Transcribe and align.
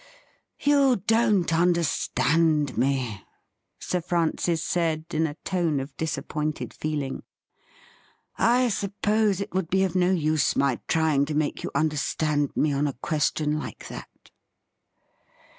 'You 0.59 0.95
don't 0.95 1.53
understand 1.53 2.75
me,' 2.75 3.21
Sir 3.79 4.01
Francis 4.01 4.63
said, 4.63 5.05
in 5.11 5.27
a 5.27 5.35
tone 5.45 5.79
of 5.79 5.95
disappointed 5.95 6.73
feeling.' 6.73 7.21
I 8.57 8.69
suppose 8.69 9.39
it 9.41 9.53
would 9.53 9.69
be 9.69 9.83
of 9.83 9.93
no 9.93 10.09
use 10.09 10.55
my 10.55 10.79
trying 10.87 11.25
to 11.25 11.35
make 11.35 11.61
you 11.61 11.69
understand 11.75 12.57
me 12.57 12.73
on 12.73 12.87
a 12.87 12.93
question 12.93 13.59
like 13.59 13.89
that.' 13.89 14.31